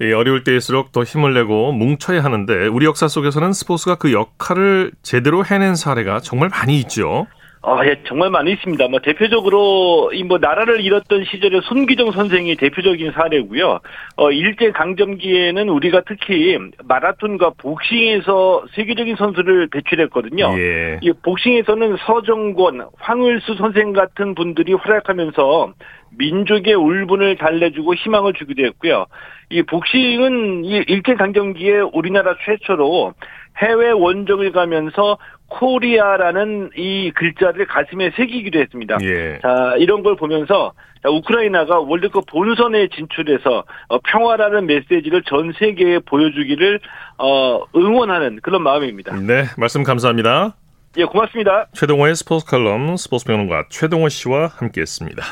[0.01, 5.45] 이 어려울 때일수록 더 힘을 내고 뭉쳐야 하는데 우리 역사 속에서는 스포츠가 그 역할을 제대로
[5.45, 7.27] 해낸 사례가 정말 많이 있죠.
[7.67, 8.89] 아, 예, 정말 많이 있습니다.
[8.89, 13.81] 뭐, 대표적으로, 이 뭐, 나라를 잃었던 시절에 손기정 선생이 대표적인 사례고요.
[14.17, 20.59] 어, 일제 강점기에는 우리가 특히 마라톤과 복싱에서 세계적인 선수를 배출했거든요.
[20.59, 20.99] 예.
[21.01, 25.73] 이 복싱에서는 서정권, 황을수 선생 같은 분들이 활약하면서
[26.19, 29.07] 민족의 울분을 달래주고 희망을 주기도 했고요.
[29.51, 33.15] 이 복싱은 이 일제 강점기에 우리나라 최초로
[33.59, 38.99] 해외 원정을 가면서 코리아라는 이 글자를 가슴에 새기기도 했습니다.
[39.03, 39.39] 예.
[39.41, 46.81] 자, 이런 걸 보면서 자, 우크라이나가 월드컵 본선에 진출해서 어, 평화라는 메시지를 전 세계에 보여주기를
[47.19, 49.15] 어, 응원하는 그런 마음입니다.
[49.17, 50.57] 네, 말씀 감사합니다.
[50.97, 51.67] 예, 고맙습니다.
[51.75, 55.23] 최동호의 스포츠 칼럼 스포츠 평론가 최동호 씨와 함께했습니다.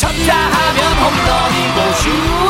[0.00, 2.49] 쳤다 하면 홈런이고 슛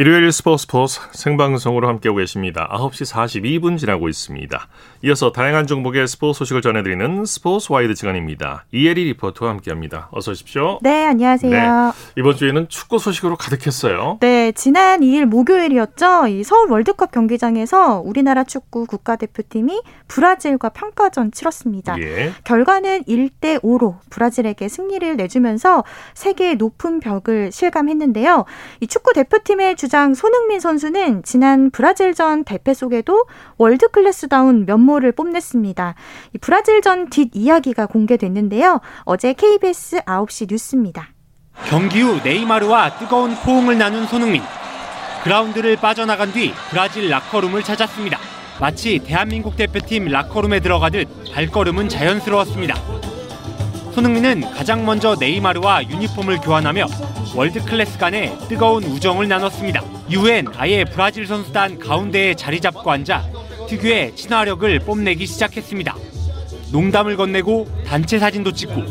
[0.00, 2.66] 일요일 스포츠 스포츠 생방송으로 함께하고 계십니다.
[2.72, 4.66] 9시 42분 지나고 있습니다.
[5.02, 8.64] 이어서 다양한 종목의 스포츠 소식을 전해드리는 스포츠 와이드 시간입니다.
[8.72, 10.08] 이혜리 리포터와 함께합니다.
[10.10, 10.78] 어서 오십시오.
[10.80, 11.92] 네, 안녕하세요.
[12.16, 14.16] 이번 주에는 축구 소식으로 가득했어요.
[14.22, 16.28] 네, 지난 2일 목요일이었죠.
[16.28, 22.00] 이 서울 월드컵 경기장에서 우리나라 축구 국가대표팀이 브라질과 평가전 치렀습니다.
[22.00, 22.32] 예.
[22.44, 25.84] 결과는 1대 5로 브라질에게 승리를 내주면서
[26.14, 28.46] 세계의 높은 벽을 실감했는데요.
[28.80, 33.24] 이 축구 대표팀의 주장 손흥민 선수는 지난 브라질전 대패 속에도
[33.58, 35.96] world class다운 면모를 뽐냈습니다.
[36.32, 38.80] 이 브라질전 뒷 이야기가 공개됐는데요.
[39.02, 41.08] 어제 KBS 9시 뉴스입니다.
[41.66, 44.42] 경기 후 네이마르와 뜨거운 포옹을 나눈 손흥민.
[45.24, 48.16] 그라운드를 빠져나간 뒤 브라질 라커룸을 찾았습니다.
[48.60, 52.76] 마치 대한민국 대표팀 라커룸에 들어가듯 발걸음은 자연스러웠습니다.
[53.92, 56.86] 손흥민은 가장 먼저 네이마르와 유니폼을 교환하며
[57.34, 59.82] world class 간의 뜨거운 우정을 나눴습니다.
[60.08, 63.24] 이후엔 아예 브라질 선수단 가운데에 자리 잡고 앉아
[63.68, 65.96] 특유의 친화력을 뽐내기 시작했습니다.
[66.72, 68.84] 농담을 건네고 단체 사진도 찍고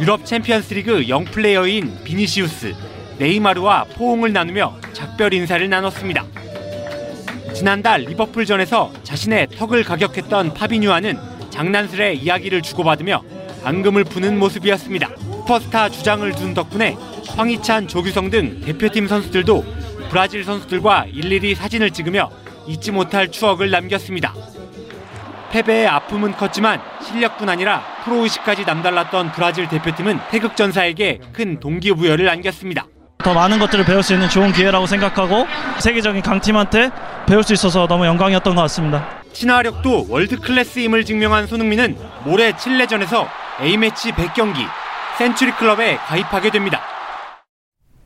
[0.00, 2.74] 유럽 챔피언스리그 young player인 비니시우스,
[3.18, 6.24] 네이마르와 포옹을 나누며 작별 인사를 나눴습니다.
[7.54, 11.18] 지난달 리버풀전에서 자신의 턱을 가격했던 파비뉴아는
[11.50, 13.22] 장난스레 이야기를 주고받으며
[13.64, 15.08] 앙금을 푸는 모습이었습니다.
[15.42, 16.96] 슈퍼스타 주장을 둔 덕분에
[17.28, 19.64] 황희찬, 조규성 등 대표팀 선수들도
[20.10, 22.30] 브라질 선수들과 일일이 사진을 찍으며
[22.66, 24.34] 잊지 못할 추억을 남겼습니다.
[25.50, 32.86] 패배의 아픔은 컸지만 실력뿐 아니라 프로 의식까지 남달랐던 브라질 대표팀은 태극 전사에게 큰 동기부여를 안겼습니다.
[33.18, 35.46] 더 많은 것들을 배울 수 있는 좋은 기회라고 생각하고
[35.78, 36.90] 세계적인 강팀한테
[37.26, 39.21] 배울 수 있어서 너무 영광이었던 것 같습니다.
[39.32, 43.28] 친화력도 world class임을 증명한 손흥민은 모레 칠레전에서
[43.60, 44.56] A매치 100경기
[45.18, 46.82] century club에 가입하게 됩니다.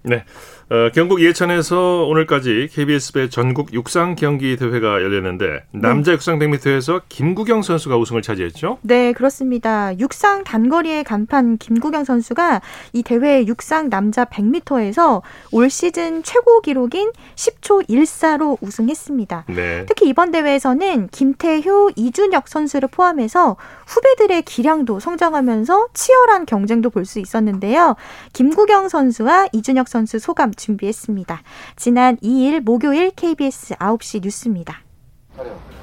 [0.02, 0.24] 네.
[0.68, 7.62] 어, 경북 예천에서 오늘까지 KBS 배 전국 육상 경기 대회가 열렸는데 남자 육상 100m에서 김국영
[7.62, 8.78] 선수가 우승을 차지했죠?
[8.82, 9.96] 네, 그렇습니다.
[10.00, 12.62] 육상 단거리의 간판 김국영 선수가
[12.94, 19.44] 이 대회 육상 남자 100m에서 올 시즌 최고 기록인 10초 14로 우승했습니다.
[19.50, 19.86] 네.
[19.86, 27.94] 특히 이번 대회에서는 김태효, 이준혁 선수를 포함해서 후배들의 기량도 성장하면서 치열한 경쟁도 볼 수 있었는데요.
[28.32, 31.42] 김구경 선수와 이준혁 선수 소감 준비했습니다.
[31.76, 34.82] 지난 2일 목요일 KBS 9시 뉴스입니다.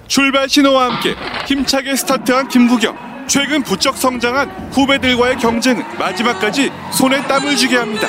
[0.08, 1.16] 출발 신호와 함께
[1.48, 2.98] 힘차게 스타트한 김구경.
[3.28, 8.08] 최근 부쩍 성장한 후배들과의 경쟁은 마지막까지 손에 땀을 쥐게 합니다.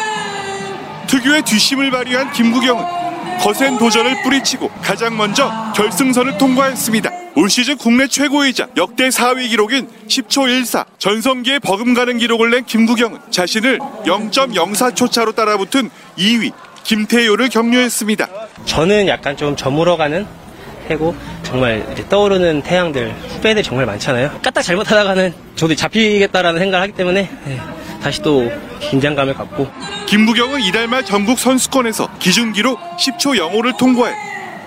[1.06, 3.03] 특유의 뒷심을 발휘한 김구경은
[3.40, 7.10] 거센 도전을 뿌리치고 가장 먼저 결승선을 통과했습니다.
[7.36, 13.78] 올 시즌 국내 최고이자 역대 4위 기록인 10초 14 전성기에 버금가는 기록을 낸 김구경은 자신을
[14.06, 16.52] 0.04초 차로 따라붙은 2위
[16.84, 18.28] 김태효를 격려했습니다.
[18.66, 20.43] 저는 약간 좀 저물어가는
[20.90, 24.30] 해고 정말 떠오르는 태양들 후배들 정말 많잖아요.
[24.42, 27.60] 까딱 잘못하다가는 저도 잡히겠다라는 생각을 하기 때문에 네,
[28.02, 29.68] 다시 또 긴장감을 갖고
[30.06, 34.14] 김부경은 이달 말 전국 선수권에서 기준 기록 10초 05를 통과해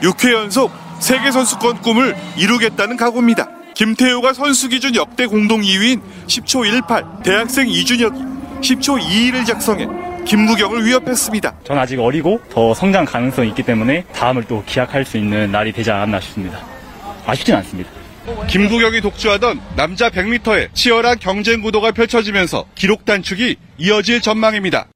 [0.02, 3.50] 6회 연속 세계 선수권 꿈을 이루겠다는 각오입니다.
[3.76, 8.20] 김태효가 선수 기준 역대 공동 2위인 10초 18 대학생 이준혁이
[8.62, 11.54] 10초 22를 작성해 김부경을 위협했습니다.
[11.64, 15.90] 전 아직 어리고 더 성장 가능성이 있기 때문에 다음을 또 기약할 수 있는 날이 되지
[15.90, 16.60] 않았나 싶습니다.
[17.26, 17.90] 아쉽진 않습니다.
[18.48, 24.88] 김부경이 독주하던 남자 100m의 치열한 경쟁 구도가 펼쳐지면서 기록 단축이 이어질 전망입니다.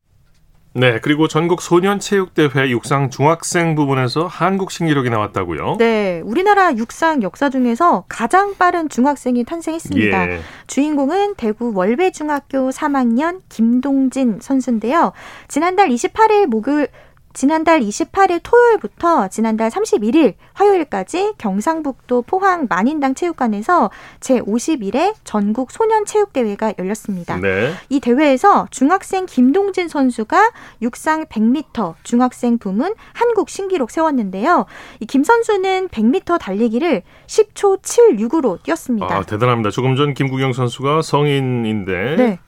[0.74, 5.76] 네, 그리고 전국 소년체육대회 육상 중학생 부분에서 한국 신기록이 나왔다고요?
[5.78, 10.32] 네, 우리나라 육상 역사 중에서 가장 빠른 중학생이 탄생했습니다.
[10.32, 10.40] 예.
[10.68, 15.12] 주인공은 대구 월배중학교 3학년 김동진 선수인데요.
[15.50, 16.88] 지난달 28일 목요일
[17.34, 23.90] 지난달 28일 토요일부터 지난달 31일 화요일까지 경상북도 포항 만인당 체육관에서
[24.20, 27.38] 제51회 전국 소년 체육 대회가 열렸습니다.
[27.38, 27.72] 네.
[27.90, 34.66] 이 대회에서 중학생 김동진 선수가 육상 100m 중학생 부문 한국 신기록 세웠는데요.
[35.00, 39.14] 이 김 선수는 100m 달리기를 10초 76으로 뛰었습니다.
[39.14, 39.72] 아, 대단합니다.
[39.72, 42.40] 조금 전 김구경 선수가 성인인데 네.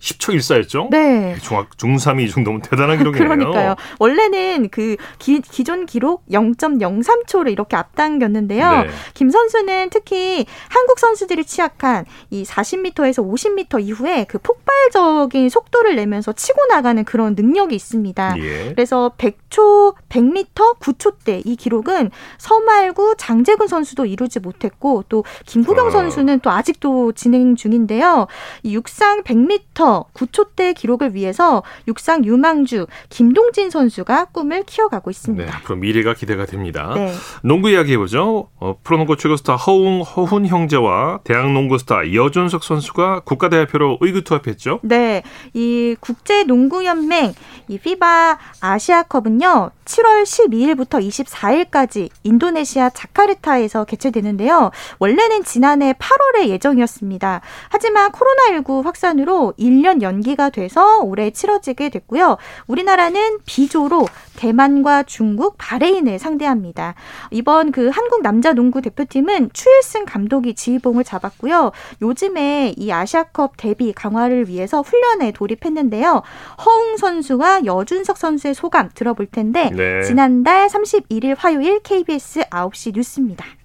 [0.00, 0.90] 10초 1사였죠?
[0.90, 1.36] 네.
[1.42, 3.28] 중학 중3이 이 정도면 대단한 기록이네요.
[3.28, 3.74] 그러니까요.
[3.98, 8.70] 원래는 그 기, 기존 기록 0.03초를 이렇게 앞당겼는데요.
[8.82, 8.90] 네.
[9.14, 16.66] 김 선수는 특히 한국 선수들이 취약한 이 40m에서 50m 이후에 그 폭발적인 속도를 내면서 치고
[16.70, 18.34] 나가는 그런 능력이 있습니다.
[18.38, 18.72] 예.
[18.74, 25.90] 그래서 100초, 100m 9초대 이 기록은 서말구 장재근 선수도 이루지 못했고 또 김구경 아.
[25.90, 28.26] 선수는 또 아직도 진행 중인데요.
[28.62, 35.56] 이 육상 100m 9초대 기록을 위해서 육상 유망주 김동진 선수가 꿈을 키워가고 네, 있습니다.
[35.56, 36.92] 앞으로 미래가 기대가 됩니다.
[36.94, 37.12] 네.
[37.42, 38.48] 농구 이야기 해보죠.
[38.58, 44.80] 어, 프로농구 최고 스타 허웅, 허훈 형제와 대학 농구 스타 여준석 선수가 국가대표로 의기투합했죠.
[44.82, 45.22] 네,
[45.54, 47.34] 이 국제농구연맹
[47.68, 54.70] 이 피바 아시아컵은요 7월 12일부터 24일까지 인도네시아 자카르타에서 개최되는데요.
[54.98, 57.40] 원래는 지난해 8월에 예정이었습니다.
[57.70, 62.36] 하지만 코로나19 확산으로 1년 연기가 돼서 올해 치러지게 됐고요.
[62.66, 66.94] 우리나라는 B조로 대만과 중국, 바레인을 상대합니다.
[67.30, 71.72] 이번 그 한국 남자 농구 대표팀은 추일승 감독이 지휘봉을 잡았고요.
[72.00, 76.22] 요즘에 이 아시아컵 대비 강화를 위해서 훈련에 돌입했는데요.
[76.64, 80.02] 허웅 선수와 여준석 선수의 소감 들어볼 텐데 네.
[80.02, 83.59] 지난달 31일 화요일 KBS 9시 뉴스입니다.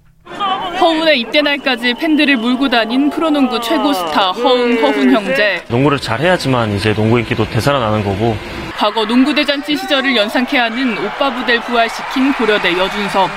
[0.79, 5.63] 허훈의 입대 날까지 팬들을 몰고 다닌 프로농구 최고 스타 허웅 허훈 형제.
[5.67, 8.35] 농구를 잘해야지만 이제 농구 인기도 되살아나는 거고
[8.75, 13.29] 과거 농구 대잔치 시절을 연상케 하는 오빠 부대를 부활시킨 고려대 여준석.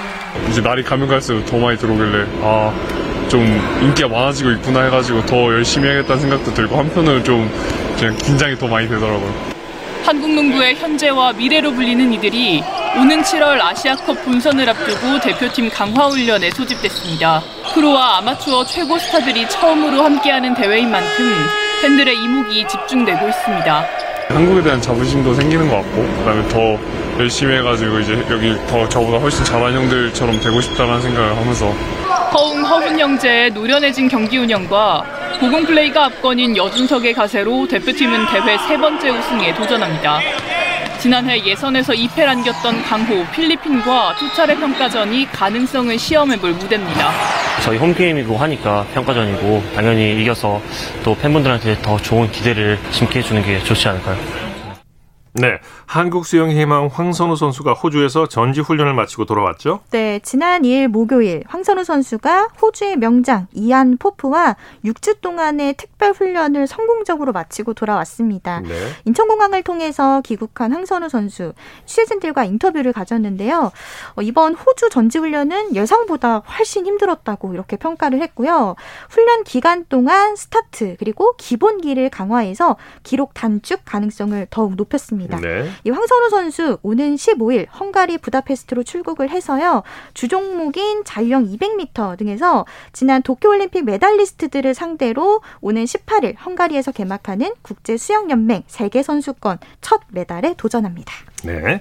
[0.48, 2.72] 이제 날이 가면 갈수록 더 많이 들어오길래 아
[3.28, 3.42] 좀
[3.82, 7.50] 인기가 많아지고 있구나 해가지고 더 열심히 해야겠다는 생각도 들고 한편으로는 좀
[7.98, 9.57] 그냥 긴장이 더 많이 되더라고요.
[10.04, 12.62] 한국 농구의 현재와 미래로 불리는 이들이
[12.98, 17.42] 오는 7월 아시아컵 본선을 앞두고 대표팀 강화 훈련에 소집됐습니다.
[17.74, 21.32] 프로와 아마추어 최고 스타들이 처음으로 함께하는 대회인 만큼
[21.82, 23.86] 팬들의 이목이 집중되고 있습니다.
[24.28, 26.58] 한국에 대한 자부심도 생기는 것 같고 그다음에 더
[27.18, 31.66] 열심히 해가지고 이제 여기 더 저보다 훨씬 잘한 형들처럼 되고 싶다는 생각을 하면서
[32.34, 35.02] 허웅 허훈 형제의 노련해진 경기 운영과
[35.40, 40.20] 고공 플레이가 압권인 여준석의 가세로 대표팀은 대회 세 번째 우승에 도전합니다.
[40.98, 47.12] 지난해 예선에서 2패를 안겼던 강호 필리핀과 두 차례 평가전이 가능성을 시험해볼 무대입니다.
[47.62, 50.60] 저희 홈게임이고 하니까 평가전이고 당연히 이겨서
[51.04, 54.47] 또 팬분들한테 더 좋은 기대를 심게 해주는 게 좋지 않을까요?
[55.40, 59.80] 네, 한국 수영 희망 황선우 선수가 호주에서 전지 훈련을 마치고 돌아왔죠.
[59.90, 67.30] 네, 지난 2일 목요일 황선우 선수가 호주의 명장 이안 포프와 6주 동안의 특별 훈련을 성공적으로
[67.30, 68.60] 마치고 돌아왔습니다.
[68.60, 68.74] 네.
[69.04, 71.52] 인천공항을 통해서 귀국한 황선우 선수
[71.86, 73.70] 취재진들과 인터뷰를 가졌는데요.
[74.16, 78.74] 어, 이번 호주 전지 훈련은 예상보다 훨씬 힘들었다고 이렇게 평가를 했고요.
[79.08, 85.27] 훈련 기간 동안 스타트 그리고 기본기를 강화해서 기록 단축 가능성을 더욱 높였습니다.
[85.36, 85.68] 네.
[85.84, 89.82] 이 황선우 선수 오는 15일 헝가리 부다페스트로 출국을 해서요.
[90.14, 99.02] 주종목인 자유형 200m 등에서 지난 도쿄올림픽 메달리스트들을 상대로 오는 18일 헝가리에서 개막하는 국제 수영연맹 세계
[99.02, 101.12] 선수권 첫 메달에 도전합니다.
[101.44, 101.80] 네.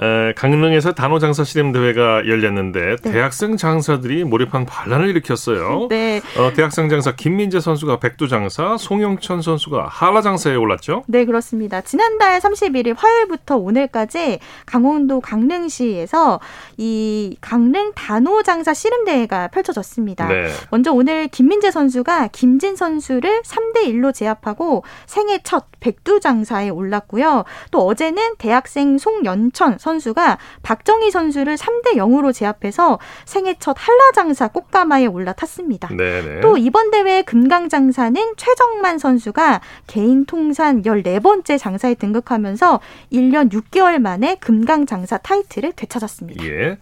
[0.00, 3.12] 에, 강릉에서 단호 장사 시름 대회가 열렸는데 네.
[3.12, 5.86] 대학생 장사들이 몰입한 반란을 일으켰어요.
[5.88, 6.20] 네.
[6.36, 11.04] 어, 대학생 장사 김민재 선수가 백두 장사, 송영천 선수가 한라 장사에 올랐죠.
[11.06, 11.80] 네, 그렇습니다.
[11.80, 16.40] 지난달 31일 화요일부터 오늘까지 강원도 강릉시에서
[16.76, 20.26] 이 강릉 단호장사 씨름대회가 펼쳐졌습니다.
[20.28, 20.48] 네.
[20.70, 27.44] 먼저 오늘 김민재 선수가 김진 선수를 3대 1로 제압하고 생애 첫 백두 장사에 올랐고요.
[27.70, 35.88] 또 어제는 대학생 송연천 선수가 박정희 선수를 3대 0으로 제압해서 생애 첫 한라장사 꽃가마에 올라탔습니다.
[35.88, 36.40] 네네.
[36.40, 42.80] 또 이번 대회 금강장사는 최정만 선수가 개인 통산 14번째 장사에 등극하면서
[43.12, 46.44] 1년 6개월 만에 금강장사 타이틀을 되찾았습니다.
[46.46, 46.78] 예.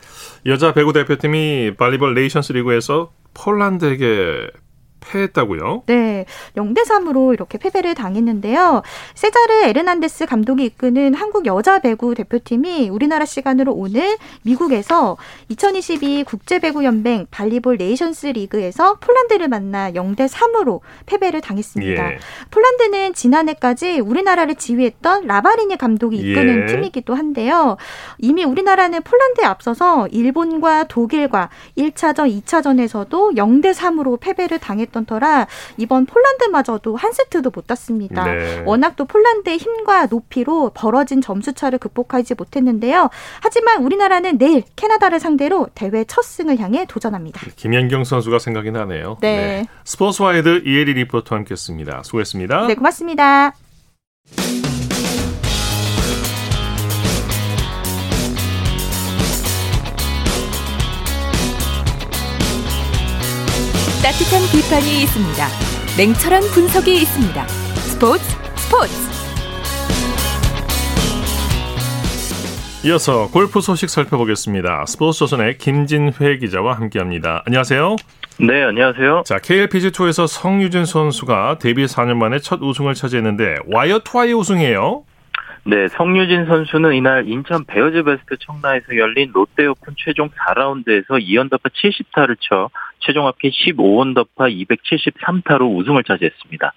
[0.46, 4.50] 여자 배구 대표팀이 발리볼 네이션스 리그에서 폴란드에게
[5.02, 5.82] 패했다고요?
[5.86, 6.24] 네,
[6.56, 8.82] 0대 3으로 이렇게 패배를 당했는데요.
[9.14, 15.16] 세자르 에르난데스 감독이 이끄는 한국 여자 배구 대표팀이 우리나라 시간으로 오늘 미국에서
[15.48, 22.12] 2022 국제 배구 연맹 발리볼 네이션스 리그에서 폴란드를 만나 0대 3으로 패배를 당했습니다.
[22.12, 22.18] 예.
[22.50, 26.66] 폴란드는 지난해까지 우리나라를 지휘했던 라바리니 감독이 이끄는 예.
[26.66, 27.76] 팀이기도 한데요.
[28.18, 36.96] 이미 우리나라는 폴란드에 앞서서 일본과 독일과 1차전, 2차전에서도 0대 3으로 패배를 당했던 터라 이번 폴란드마저도
[36.96, 38.24] 한 세트도 못 땄습니다.
[38.24, 38.62] 네.
[38.64, 43.10] 워낙 또 폴란드의 힘과 높이로 벌어진 점수차를 극복하지 못했는데요.
[43.42, 47.40] 하지만 우리나라는 내일 캐나다를 상대로 대회 첫 승을 향해 도전합니다.
[47.56, 49.18] 김연경 선수가 생각이 나네요.
[49.20, 49.66] 네.
[49.84, 52.02] 스포츠와이드 이혜리 리포터와 함께했습니다.
[52.04, 52.66] 수고했습니다.
[52.66, 53.52] 네, 고맙습니다.
[64.02, 65.46] 따뜻한 비판이 있습니다.
[65.96, 67.46] 냉철한 분석이 있습니다.
[67.46, 68.24] 스포츠
[68.56, 68.92] 스포츠.
[72.84, 74.86] 이어서 골프 소식 살펴보겠습니다.
[74.86, 77.44] 스포츠조선의 김진회 기자와 함께합니다.
[77.46, 77.94] 안녕하세요.
[78.40, 79.22] 네, 안녕하세요.
[79.24, 85.04] 자, KLPGA 투어에서 성유진 선수가 데뷔 4년 만에 첫 우승을 차지했는데 와이어 투아이 우승이에요.
[85.64, 92.68] 네, 성유진 선수는 이날 인천 베어즈 베스트 청라에서 열린 롯데오픈 최종 4라운드에서 2언더파 70타를 쳐
[93.02, 96.72] 최종 합계 15언더파 273타로 우승을 차지했습니다.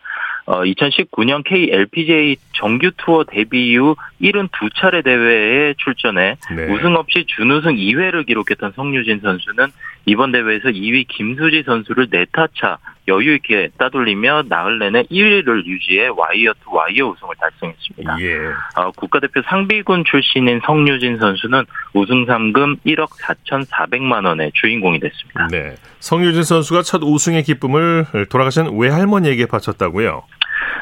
[0.47, 6.71] 어, 2019년 KLPGA 정규 투어 데뷔 이후 72차례 대회에 출전해 네.
[6.71, 9.67] 우승 없이 준우승 2회를 기록했던 성유진 선수는
[10.06, 16.74] 이번 대회에서 2위 김수지 선수를 4타차 여유 있게 따돌리며 나흘 내내 1위를 유지해 와이어 투
[16.74, 18.18] 와이어 우승을 달성했습니다.
[18.22, 18.38] 예.
[18.76, 25.48] 어, 국가대표 상비군 출신인 성유진 선수는 우승 상금 1억 4,400만 원의 주인공이 됐습니다.
[25.52, 25.76] 네.
[26.00, 30.24] 성유진 선수가 첫 우승의 기쁨을 돌아가신 외할머니에게 바쳤다고요.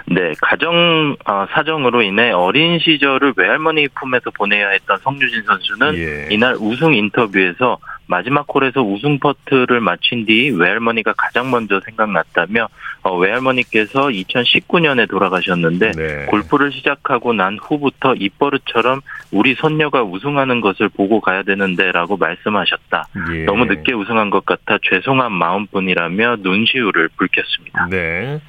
[0.06, 6.28] 네, 가정 어, 사정으로 인해 어린 시절을 외할머니 품에서 보내야 했던 성유진 선수는 예.
[6.30, 12.68] 이날 우승 인터뷰에서 마지막 홀에서 우승 퍼트를 마친 뒤 외할머니가 가장 먼저 생각났다며
[13.04, 16.26] 어, 외할머니께서 2019년에 돌아가셨는데 네.
[16.26, 23.08] 골프를 시작하고 난 후부터 입버릇처럼 우리 손녀가 우승하는 것을 보고 가야 되는데라고 말씀하셨다.
[23.34, 23.46] 예.
[23.46, 27.88] 너무 늦게 우승한 것 같아 죄송한 마음뿐이라며 눈시울을 붉혔습니다.
[27.89, 28.39] 네.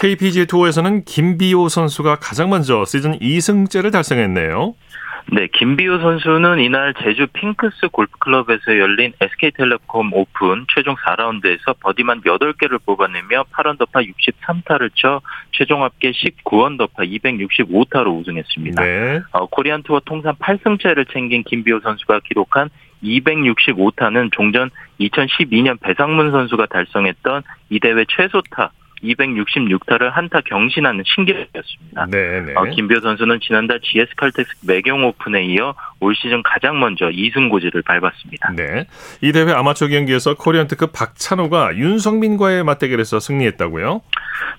[0.00, 4.74] KPGA 투어에서는 김비오 선수가 가장 먼저 시즌 2승째를 달성했네요.
[5.32, 13.44] 네, 김비오 선수는 이날 제주 핑크스 골프클럽에서 열린 SK텔레콤 오픈 최종 4라운드에서 버디만 8개를 뽑아내며
[13.52, 15.20] 8언더파 63타를 쳐
[15.52, 18.82] 최종 합계 19언더파 265타로 우승했습니다.
[18.82, 19.20] 네.
[19.32, 22.70] 어, 코리안 투어 통산 8승째를 챙긴 김비호 선수가 기록한
[23.04, 28.72] 265타는 종전 2012년 배상문 선수가 달성했던 이 대회 최소타
[29.02, 32.06] 266타를 한타 경신하는 신기록이었습니다.
[32.10, 32.52] 네, 네.
[32.56, 37.82] 어, 김비호 선수는 지난달 GS 칼텍스 매경 오픈에 이어 올 시즌 가장 먼저 2승 고지를
[37.82, 38.52] 밟았습니다.
[38.56, 38.86] 네.
[39.22, 44.02] 이 대회 아마추어 경기에서 코리안 특급 박찬호가 윤성민과의 맞대결에서 승리했다고요?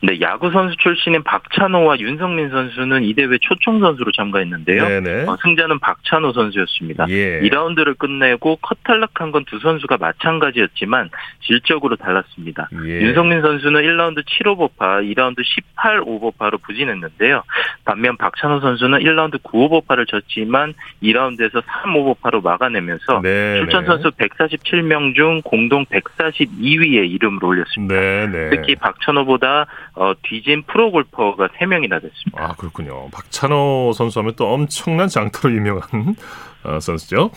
[0.04, 4.88] 네, 야구 선수 출신인 박찬호와 윤성민 선수는 이 대회 초청 선수로 참가했는데요.
[4.88, 5.26] 네네.
[5.28, 7.06] 어, 승자는 박찬호 선수였습니다.
[7.10, 7.42] 예.
[7.42, 11.10] 2라운드를 끝내고 컷 탈락한 건 두 선수가 마찬가지였지만
[11.42, 12.70] 질적으로 달랐습니다.
[12.86, 13.02] 예.
[13.02, 15.40] 윤성민 선수는 1라운드 7오버파, 2라운드
[15.76, 17.44] 18오버파로 부진했는데요.
[17.86, 20.74] 반면 박찬호 선수는 1라운드 9오버파를 졌지만
[21.04, 23.88] 2라운드에서 3오버파로 막아내면서 네, 출전 네.
[23.88, 27.96] 선수 147명 중 공동 142위에 이름을 올렸습니다.
[27.96, 28.50] 네, 네.
[28.52, 29.66] 특히 박찬호보다
[29.96, 32.38] 어, 뒤진 프로골퍼가 3명이나 됐습니다.
[32.38, 33.10] 아, 그렇군요.
[33.12, 36.16] 박찬호 선수 하면 또 엄청난 장타로 유명한
[36.64, 37.32] 어, 선수죠.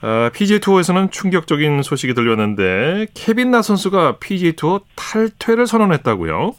[0.00, 6.54] 아, PGA 투어에서는 충격적인 소식이 들렸는데 케빈 나 선수가 PGA 투어 탈퇴를 선언했다고요?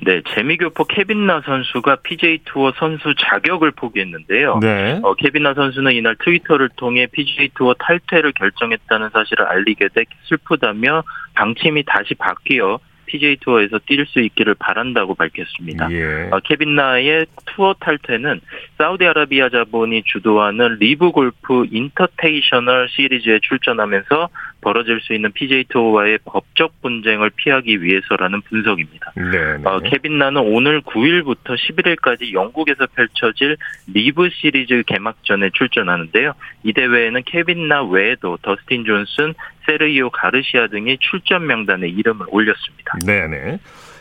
[0.00, 4.60] 네, 재미교포 케빈 나 선수가 PGA 투어 선수 자격을 포기했는데요.
[4.60, 5.00] 네.
[5.02, 11.02] 어, 케빈 나 선수는 이날 트위터를 통해 PGA 투어 탈퇴를 결정했다는 사실을 알리게 돼 슬프다며
[11.34, 12.78] 방침이 다시 바뀌어
[13.08, 15.90] PGA 투어에서 뛸 수 있기를 바란다고 밝혔습니다.
[15.90, 16.28] 예.
[16.30, 18.40] 어, 케빈 나의 투어 탈퇴는
[18.76, 24.28] 사우디아라비아 자본이 주도하는 리브 골프 인터내셔널 시리즈에 출전하면서
[24.60, 29.12] 벌어질 수 있는 PGA 투어와의 법적 분쟁을 피하기 위해서라는 분석입니다.
[29.16, 29.58] 네.
[29.64, 33.56] 어, 케빈 나는 오는 9일부터 11일까지 영국에서 펼쳐질
[33.92, 36.32] 리브 시리즈 개막전에 출전하는데요.
[36.64, 39.34] 이 대회에는 케빈 나 외에도 더스틴 존슨,
[39.68, 42.98] 세르히오 가르시아 등이 출전 명단에 이름을 올렸습니다.
[43.04, 43.58] 네네.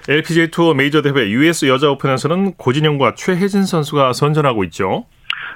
[0.09, 5.05] LPGA 투어 메이저 대회 US 여자 오픈에서는 고진영과 최혜진 선수가 선전하고 있죠.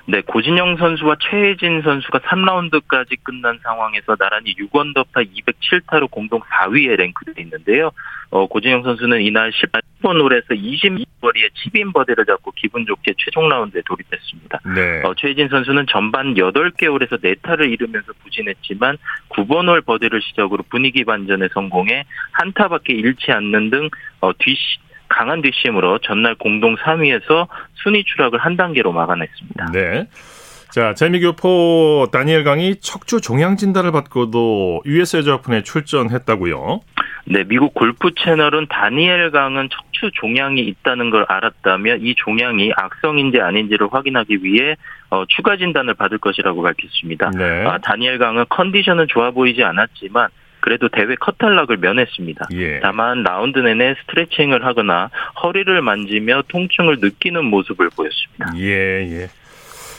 [0.08, 7.92] 네, 고진영 선수와 최혜진 선수가 3라운드까지 끝난 상황에서 나란히 6언더파 207타로 공동 4위에 랭크되어 있는데요.
[8.32, 14.60] 어, 고진영 선수는 이날 18번 홀에서 22거리에 칩인 버디를 잡고 기분 좋게 최종 라운드에 돌입했습니다.
[14.74, 15.02] 네.
[15.04, 18.98] 어, 최혜진 선수는 전반 8개 홀에서 4타를 잃으면서 부진했지만
[19.30, 23.90] 9번 홀 버디를 시작으로 분위기 반전에 성공해 한타밖에 잃지 않는 등
[24.22, 24.56] 어, 뒤
[25.12, 27.48] 강한 뒷심으로 전날 공동 3위에서
[27.84, 29.72] 순위 추락을 한 단계로 막아냈습니다.
[29.74, 30.08] 네.
[30.72, 36.80] 자, 재미교포 다니엘 강이 척추 종양 진단을 받고도 US 여자 오픈에 출전했다고요.
[37.26, 43.90] 네, 미국 골프 채널은 다니엘 강은 척추 종양이 있다는 걸 알았다며 이 종양이 악성인지 아닌지를
[43.92, 44.76] 확인하기 위해
[45.10, 47.32] 어, 추가 진단을 받을 것이라고 밝혔습니다.
[47.32, 47.66] 네.
[47.66, 50.30] 아, 다니엘 강은 컨디션은 좋아 보이지 않았지만
[50.62, 52.48] 그래도 대회 컷 탈락을 면했습니다.
[52.54, 52.80] 예.
[52.80, 55.10] 다만 라운드 내내 스트레칭을 하거나
[55.44, 58.54] 허리를 만지며 통증을 느끼는 모습을 보였습니다.
[58.58, 59.30] 예, 예.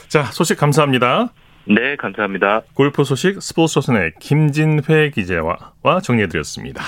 [0.07, 1.29] 자, 소식 감사합니다.
[1.65, 2.61] 네, 감사합니다.
[2.73, 6.83] 골프 소식 스포츠 조선의 김진회 기자와 정리해드렸습니다.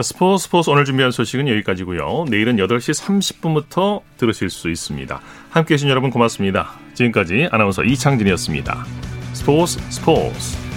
[0.00, 2.26] 스포츠 스포츠 오늘 준비한 소식은 여기까지고요.
[2.30, 5.20] 내일은 8시 30분부터 들으실 수 있습니다.
[5.50, 6.70] 함께해 주신 여러분 고맙습니다.
[6.94, 8.84] 지금까지 아나운서 이창진이었습니다.
[9.32, 10.67] 스포츠 스포츠